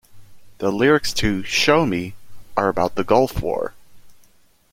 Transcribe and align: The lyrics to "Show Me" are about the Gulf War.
The 0.57 0.71
lyrics 0.71 1.13
to 1.13 1.43
"Show 1.43 1.85
Me" 1.85 2.15
are 2.57 2.69
about 2.69 2.95
the 2.95 3.03
Gulf 3.03 3.39
War. 3.39 3.75